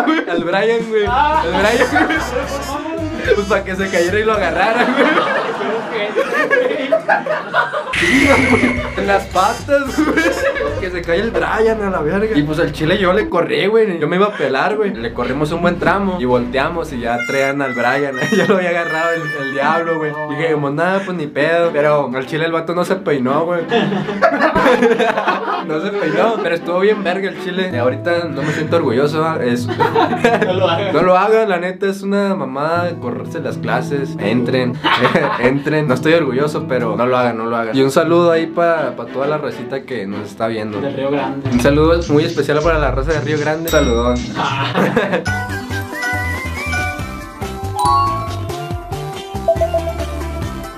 [0.05, 1.05] Güey, Al Brian, güey.
[1.05, 2.17] Al Brian, güey.
[3.35, 5.05] Pues para que se cayera y lo agarrara, güey.
[8.97, 10.23] En las patas, güey.
[10.79, 12.37] Que se cae el Brian a la verga.
[12.37, 13.99] Y pues al chile yo le corrí, güey.
[13.99, 14.93] Yo me iba a pelar, güey.
[14.93, 18.15] Le corrimos un buen tramo y volteamos y ya traían al Brian.
[18.37, 20.11] ya lo había agarrado el, diablo, güey.
[20.31, 21.71] Y dijimos, nada, pues ni pedo.
[21.71, 23.61] Pero al chile el vato no se peinó, güey.
[25.67, 26.35] no se peinó.
[26.41, 27.71] Pero estuvo bien verga el chile.
[27.73, 29.41] Y ahorita no me siento orgulloso.
[29.41, 29.67] Es...
[29.67, 30.93] No lo hagas.
[30.93, 34.15] No lo hagan, la neta es una mamada correrse las clases.
[34.19, 34.73] Entren,
[35.39, 35.87] entren.
[35.87, 37.75] No estoy orgulloso, pero no lo hagan, no lo hagan.
[37.75, 40.79] Y un saludo ahí para toda la racita que nos está viendo.
[40.79, 41.49] Del Río Grande.
[41.51, 43.69] Un saludo muy especial para la raza de Río Grande.
[43.69, 44.15] Saludón.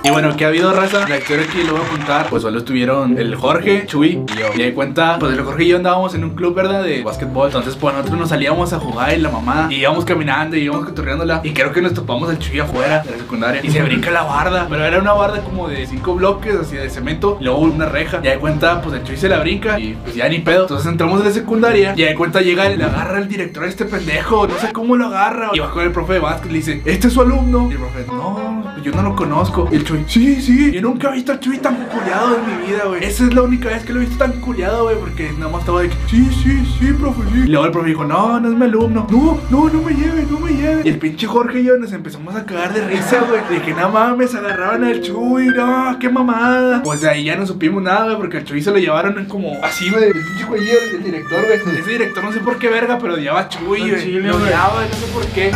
[0.08, 1.06] Y bueno, ¿qué ha habido, raza?
[1.06, 4.46] La historia que lo voy a contar, pues solo estuvieron el Jorge, Chuy y yo.
[4.54, 6.82] Y de cuenta, pues el Jorge y yo andábamos en un club, ¿verdad?
[6.82, 7.48] De básquetbol.
[7.48, 9.66] Entonces, pues nosotros nos salíamos a jugar y la mamá.
[9.68, 11.42] Y íbamos caminando y íbamos cotorreándola.
[11.44, 13.60] Y creo que nos topamos al Chuy afuera de la secundaria.
[13.62, 14.66] Y se brinca la barda.
[14.70, 17.36] Pero era una barda como de cinco bloques, así de cemento.
[17.38, 18.20] Y luego una reja.
[18.22, 19.78] Y de cuenta, pues el Chuy se la brinca.
[19.78, 20.62] Y pues ya ni pedo.
[20.62, 21.92] Entonces entramos en la secundaria.
[21.94, 24.48] Y de cuenta llega y le agarra el director a este pendejo.
[24.48, 25.50] No sé cómo lo agarra.
[25.52, 27.68] Y va con el profe de básquet le dice: Este es su alumno.
[27.68, 29.68] Y el profe, no, yo no lo conozco.
[29.70, 30.72] El sí, sí.
[30.72, 33.04] Yo nunca he visto al Chuy tan culiado en mi vida, güey.
[33.04, 34.96] Esa es la única vez que lo he visto tan culiado, güey.
[34.98, 37.40] Porque nada más estaba de que, sí, sí, sí, profe, sí.
[37.44, 39.06] Y luego el profe dijo, no, no es mi alumno.
[39.10, 40.82] No, no, no me lleve, no me lleve.
[40.84, 43.40] Y el pinche Jorge y yo nos empezamos a cagar de risa, güey.
[43.50, 46.82] De que nada mames, agarraban al Chuy, no, qué mamada.
[46.82, 48.18] Pues de ahí ya no supimos nada, güey.
[48.18, 50.04] Porque al Chuy se lo llevaron como así, güey.
[50.04, 51.78] El pinche güey, el director, güey.
[51.78, 54.12] Ese director no sé por qué verga, pero odiaba a Chuy, güey.
[54.12, 55.52] Lo odiaba, no sé por qué.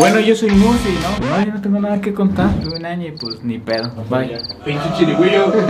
[0.00, 1.26] Bueno, yo soy Musi, ¿no?
[1.26, 2.48] No, yo no tengo nada que contar.
[2.62, 3.92] Tuve un año y pues ni pedo.
[4.08, 4.38] Vaya.
[4.64, 5.52] Pinche chirigüillo.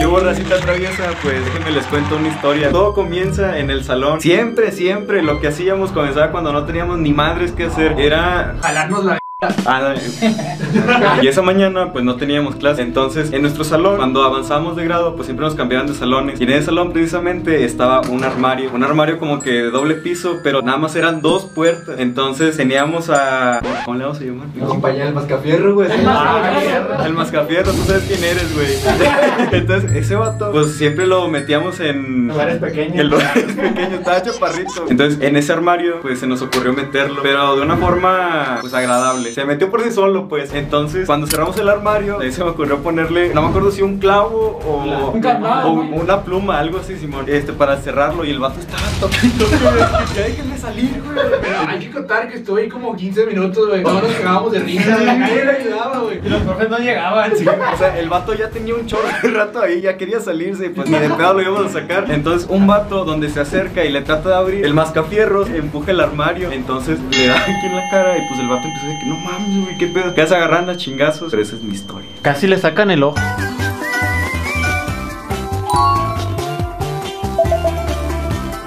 [0.00, 2.72] Yo, racita traviesa, pues déjenme les cuento una historia.
[2.72, 4.20] Todo comienza en el salón.
[4.20, 8.00] Siempre, siempre lo que hacíamos comenzaba cuando no teníamos ni madres que hacer.
[8.00, 9.21] Era Jalarnos la
[9.66, 9.94] Ah,
[11.20, 15.14] y esa mañana pues no teníamos clase Entonces en nuestro salón cuando avanzábamos de grado
[15.14, 18.84] pues siempre nos cambiaban de salones Y en ese salón precisamente estaba un armario Un
[18.84, 23.60] armario como que de doble piso pero nada más eran dos puertas Entonces teníamos a...
[23.84, 24.46] ¿Cómo le vamos a llamar?
[24.54, 25.90] Mi compañera el mascafierro, güey.
[27.04, 28.68] El mascafierro, tú sabes quién eres, güey.
[29.52, 32.28] Entonces, ese vato, pues siempre lo metíamos en.
[32.28, 33.00] Lugares pequeños.
[33.00, 34.86] En lugares pequeños, estaba chaparrito.
[34.88, 39.31] Entonces, en ese armario, pues se nos ocurrió meterlo, pero de una forma, pues agradable.
[39.34, 40.52] Se metió por sí solo, pues.
[40.54, 43.98] Entonces, cuando cerramos el armario, ahí se me ocurrió ponerle, no me acuerdo si un
[43.98, 45.68] clavo o, Un candado.
[45.70, 47.24] o una pluma, algo así, Simón.
[47.28, 49.80] Este, para cerrarlo, y el vato estaba tocando, güey.
[50.14, 51.18] Ya déjenme salir, güey.
[51.40, 53.82] Pero hay que contar que estuve ahí como 15 minutos, güey.
[53.82, 55.18] Todos nos cagábamos de risa, güey.
[55.18, 56.20] Nadie le ayudaba, güey.
[56.24, 57.36] Y los profes no llegaban.
[57.36, 60.66] Sí, o sea, el vato ya tenía un chorro de rato ahí, ya quería salirse,
[60.66, 62.10] y pues ni de pedo lo íbamos a sacar.
[62.10, 66.00] Entonces, un vato donde se acerca y le trata de abrir, el mascafierros empuja el
[66.00, 69.00] armario, entonces le da aquí en la cara y pues el vato empieza a decir
[69.02, 70.14] que no mames, güey, qué pedo.
[70.14, 72.08] Quedas agarrando a chingazos, pero esa es mi historia.
[72.22, 73.16] Casi le sacan el ojo.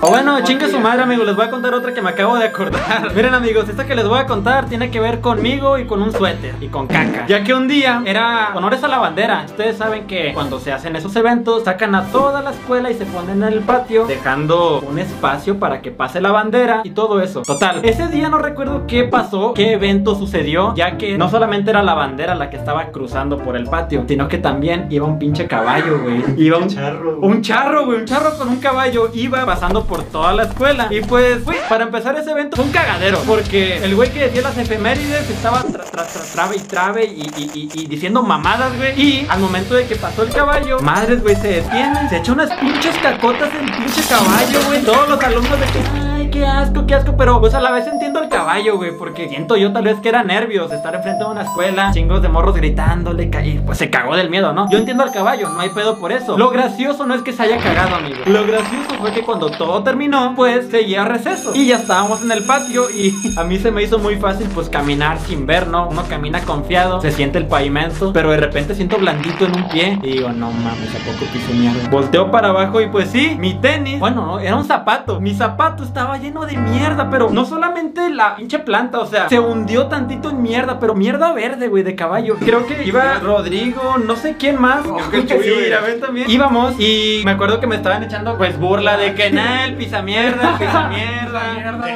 [0.01, 1.25] O bueno, chingue su madre, amigos.
[1.25, 3.11] Les voy a contar otra que me acabo de acordar.
[3.15, 6.11] Miren, amigos, esta que les voy a contar tiene que ver conmigo y con un
[6.11, 7.25] suéter y con caca.
[7.27, 9.43] Ya que un día era honores a la bandera.
[9.45, 13.05] Ustedes saben que cuando se hacen esos eventos, sacan a toda la escuela y se
[13.05, 17.41] ponen en el patio, dejando un espacio para que pase la bandera y todo eso.
[17.41, 21.81] Total, ese día no recuerdo qué pasó, qué evento sucedió, ya que no solamente era
[21.81, 25.47] la bandera la que estaba cruzando por el patio, sino que también iba un pinche
[25.47, 26.23] caballo, güey.
[26.37, 27.19] Iba un charro.
[27.21, 27.99] Un charro, güey.
[27.99, 30.87] Un charro con un caballo iba pasando por toda la escuela.
[30.89, 33.19] Y pues, güey, para empezar ese evento fue un cagadero.
[33.25, 37.87] Porque el güey que decía las efemérides estaba tra, tra, tra, trabe y trabe y,
[37.87, 38.99] diciendo mamadas, güey.
[38.99, 42.09] Y al momento de que pasó el caballo, madres, güey, se detienen.
[42.09, 44.81] Se echa unas pinches cacotas el pinche caballo, güey.
[44.83, 46.04] Todos los alumnos de que,
[46.35, 47.15] qué asco, qué asco.
[47.17, 48.91] Pero pues a la vez entiendo al caballo, güey.
[48.97, 52.29] Porque siento yo tal vez que era nervios estar enfrente de una escuela, chingos de
[52.29, 53.31] morros gritándole,
[53.65, 54.69] pues se cagó del miedo, ¿no?
[54.69, 56.37] Yo entiendo al caballo, no hay pedo por eso.
[56.37, 58.17] Lo gracioso no es que se haya cagado, amigo.
[58.25, 61.55] Lo gracioso fue que cuando todo terminó, pues seguía receso.
[61.55, 64.69] Y ya estábamos en el patio y a mí se me hizo muy fácil pues
[64.69, 65.87] caminar sin ver, ¿no?
[65.87, 69.99] Uno camina confiado, se siente el pavimento, pero de repente siento blandito en un pie
[70.03, 71.89] y digo, no mames, ¿a poco pisé mierda?
[71.89, 75.21] Volteo para abajo y pues sí, mi tenis, bueno, no, era un zapato.
[75.21, 79.39] Mi zapato estaba lleno de mierda, pero no solamente la pinche planta, o sea, se
[79.39, 82.35] hundió tantito en mierda, pero mierda verde, güey, de caballo.
[82.39, 84.83] Creo que iba Rodrigo, no sé quién más.
[85.11, 86.29] que sí, ven también.
[86.29, 90.01] Íbamos y me acuerdo que me estaban echando pues burla de que nah, el pisa
[90.03, 91.53] mierda, el mierda.
[91.53, 91.95] Mierda,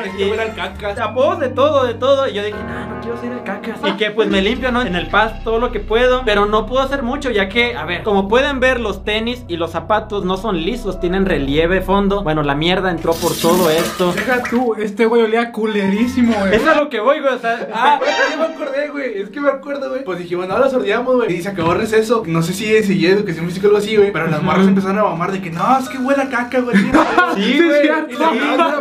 [1.39, 2.27] de todo, de todo.
[2.27, 3.75] Y yo dije, no, no quiero ser el caca.
[3.87, 4.81] Y que pues me limpio, ¿no?
[4.81, 6.23] En el paz todo lo que puedo.
[6.25, 9.57] Pero no puedo hacer mucho, ya que, a ver, como pueden ver, los tenis y
[9.57, 12.23] los zapatos no son lisos, tienen relieve fondo.
[12.23, 14.13] Bueno, la mierda entró por todo esto.
[14.13, 16.55] Deja tú, este güey olía culerísimo, güey.
[16.55, 17.33] Eso es a lo que voy, güey.
[17.33, 19.21] O sea, Ah, ya me acordé, güey.
[19.21, 20.03] Es que me acuerdo, güey.
[20.03, 21.33] Pues dijimos, no, la sordeamos, güey.
[21.33, 22.23] Y se acabó el receso.
[22.25, 24.11] No sé si seguí educación física o algo así, güey.
[24.11, 26.77] Pero las morras empezaron a mamar de que no, es que huele a caca, güey.
[26.77, 26.91] Sí,
[27.35, 27.85] Sí, güey.
[28.09, 28.29] Y la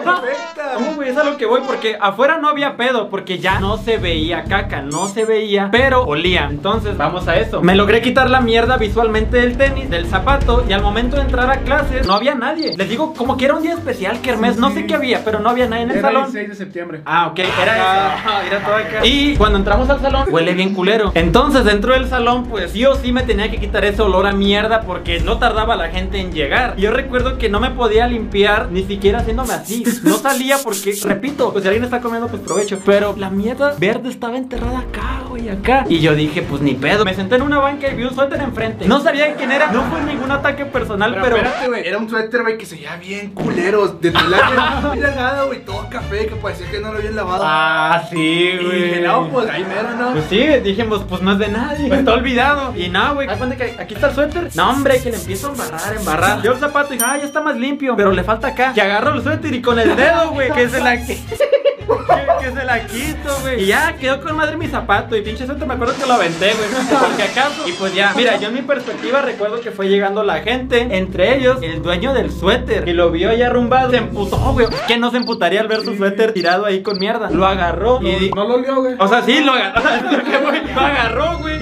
[0.05, 0.79] perfecta.
[0.79, 3.79] No, güey, es a lo que voy, porque afuera no había pedo, porque ya no
[3.79, 4.18] se veía
[4.49, 6.49] caca, no se veía, pero olía.
[6.51, 7.63] Entonces, vamos a eso.
[7.63, 11.51] Me logré quitar la mierda visualmente del tenis, del zapato, y al momento de entrar
[11.51, 12.77] a clases, no había nadie.
[12.77, 15.51] Les digo, como que era un día especial, Kermés, no sé qué había, pero no
[15.51, 16.33] había nadie en el Era el salón.
[16.33, 17.01] 6 de septiembre.
[17.05, 18.47] Ah, ok, era eso.
[18.47, 19.07] Era todo acá.
[19.07, 21.13] Y cuando entramos al salón, huele bien culero.
[21.15, 24.33] Entonces, dentro del salón, pues sí o sí me tenía que quitar ese olor a
[24.33, 26.77] mierda porque no tardaba la gente en llegar.
[26.77, 29.85] Yo recuerdo que no me podía limpiar ni siquiera haciéndome así.
[30.03, 32.79] No salía porque, repito, pues si alguien está comiendo, pues provecho.
[32.85, 35.85] Pero la mierda verde estaba enterrada acá, güey, acá.
[35.89, 37.05] Y yo dije, pues ni pedo.
[37.05, 38.87] Me senté en una banca y vi un suéter enfrente.
[38.87, 39.73] No sabía quién era.
[39.73, 41.37] No fue ningún ataque personal, Pero, pero.
[41.37, 41.87] espérate, güey.
[41.87, 43.89] Era un suéter, güey, que se veía bien culero.
[43.89, 45.65] De tela bien delgado, güey.
[45.65, 47.43] Todo café, que parecía que no lo habían lavado.
[47.47, 48.17] Ah, sí,
[48.61, 48.83] y güey.
[48.85, 50.13] dije, no, pues ahí mero, ¿no?
[50.13, 52.75] Pues sí, dijimos, pues no es de nadie, está olvidado.
[52.77, 54.49] Y no, güey, ¿haz cuenta que aquí está el suéter?
[54.55, 56.43] No, hombre, que le empiezo a embarrar, embarrar.
[56.43, 58.73] Yo el zapato y dije, ah, ya está más limpio, pero le falta acá.
[58.75, 60.99] Que agarro el suéter y con el dedo, güey, que se la
[61.97, 63.63] que, que se la quito, güey.
[63.63, 65.17] Y ya quedó con madre mi zapato.
[65.17, 66.69] Y pinche suéter me acuerdo que lo aventé, güey.
[67.01, 67.69] Porque acaso.
[67.69, 71.37] Y pues ya, mira, yo en mi perspectiva recuerdo que fue llegando la gente, entre
[71.37, 72.89] ellos el dueño del suéter.
[72.89, 73.91] Y lo vio ahí arrumbado.
[73.91, 74.67] Se emputó, güey.
[74.87, 77.31] ¿Quién no se emputaría al ver su suéter tirado ahí con mierda?
[77.31, 78.97] Lo agarró y No lo olió, güey.
[78.99, 79.81] o sea, sí, lo agarró.
[80.11, 81.59] lo que voy, lo agarró, güey.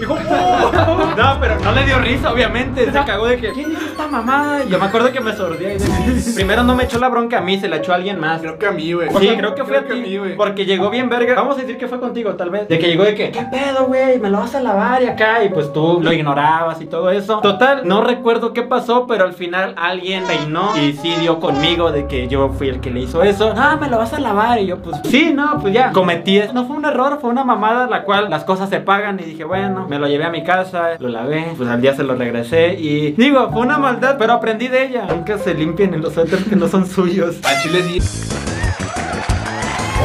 [0.00, 1.14] Dijo, "Oh".
[1.16, 2.84] No, pero no le dio risa, obviamente.
[2.90, 4.64] Se cagó de que, ¿quién es esta mamada?
[4.64, 5.70] Yo me acuerdo que me sordía.
[6.34, 8.40] Primero no me echó la bronca a mí, se la echó a alguien más.
[8.40, 9.08] Creo que a mí, güey.
[9.18, 10.18] Sí, creo que fue a ti.
[10.36, 11.34] porque llegó bien verga.
[11.34, 12.68] Vamos a decir que fue contigo, tal vez.
[12.68, 14.18] De que llegó de que, ¿qué pedo, güey?
[14.18, 15.44] Me lo vas a lavar y acá.
[15.44, 17.40] Y pues tú lo ignorabas y todo eso.
[17.40, 22.06] Total, no recuerdo qué pasó, pero al final alguien peinó y sí dio conmigo de
[22.06, 23.52] que yo fui el que le hizo eso.
[23.56, 24.58] Ah, me lo vas a lavar.
[24.60, 25.92] Y yo, pues sí, no, pues ya.
[25.92, 26.52] Cometí eso.
[26.52, 29.18] No fue un error, fue una mamada, la cual las cosas se pagan.
[29.20, 31.52] Y dije, bueno, me lo llevé a mi casa, lo lavé.
[31.56, 32.74] Pues al día se lo regresé.
[32.74, 35.06] Y digo, fue una maldad, pero aprendí de ella.
[35.10, 37.38] Nunca se limpien en los suéteres que no son suyos.
[37.42, 38.00] Al chile sí.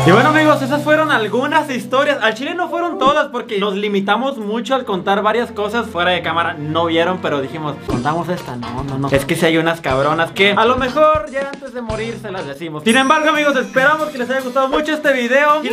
[0.08, 2.18] Y bueno amigos, esas fueron algunas historias.
[2.22, 6.24] Al chile no fueron todas porque nos limitamos mucho al contar varias cosas fuera de
[6.24, 6.56] cámara.
[6.58, 8.56] No vieron, pero dijimos, contamos esta.
[8.56, 9.10] No, no, no.
[9.10, 12.32] Es que si hay unas cabronas que a lo mejor ya antes de morir se
[12.32, 12.84] las decimos.
[12.84, 15.64] Sin embargo amigos, esperamos que les haya gustado mucho este video.
[15.64, 15.70] Y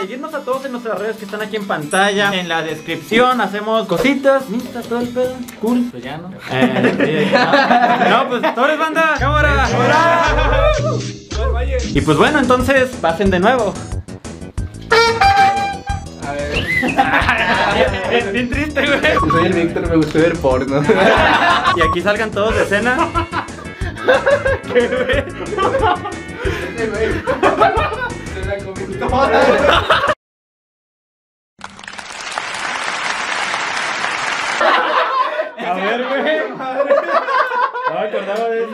[0.00, 3.86] Seguirnos a todos en nuestras redes que están aquí en pantalla, en la descripción, hacemos
[3.86, 6.30] cositas, Insta, todo el pedo, cool, pues ya no.
[6.50, 8.08] Eh, no.
[8.08, 9.68] no, pues, sobres banda, cámara,
[11.92, 13.74] y pues bueno, entonces pasen de nuevo.
[16.26, 16.64] A ver.
[18.10, 19.00] Bien, bien triste, güey.
[19.30, 20.82] Soy el Víctor, me gusta ver porno.
[21.76, 23.10] Y aquí salgan todos de escena.
[24.72, 24.88] ¿Qué,
[26.86, 27.22] güey?
[29.00, 29.06] Se.
[35.66, 36.50] A ver, güey.
[36.50, 38.64] No me acordaba de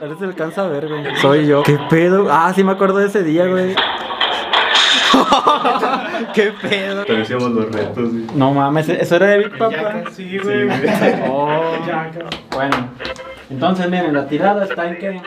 [0.00, 0.24] eso.
[0.24, 1.16] alcanza a ver, güey.
[1.16, 1.62] Soy yo.
[1.62, 2.28] ¿Qué pedo?
[2.30, 3.74] Ah, sí me acuerdo de ese día, güey.
[6.34, 7.04] ¿Qué pedo?
[7.06, 8.26] Pero hacíamos los retos, güey.
[8.34, 10.04] No mames, eso era de Big Papa.
[10.12, 10.68] Sí, güey.
[11.28, 11.76] Oh.
[11.86, 12.30] Ya, cabrón.
[12.50, 12.88] Bueno,
[13.50, 15.22] entonces miren, la tirada está en que